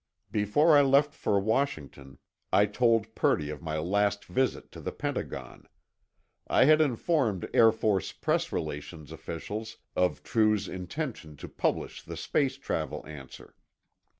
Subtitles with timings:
[0.31, 2.17] Before I left for Washington,
[2.51, 5.67] I told Purdy of my last visit to the Pentagon.
[6.47, 12.57] I had informed Air Force press relations officials of True's intention to publish the space
[12.57, 13.53] travel answer.